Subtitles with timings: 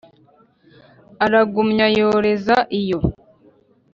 [1.25, 2.99] Aragumya yoreza iyo!